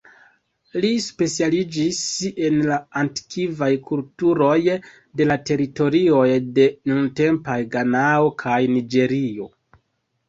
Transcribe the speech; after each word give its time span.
Li 0.83 0.89
specialiĝis 1.07 1.99
en 2.47 2.55
la 2.69 2.79
antikvaj 3.03 3.69
kulturoj 3.91 4.57
de 5.21 5.29
la 5.33 5.39
teritorioj 5.51 6.25
de 6.59 6.67
nuntempaj 6.93 7.61
Ganao 7.77 8.37
kaj 8.45 8.59
Niĝerio. 8.77 9.51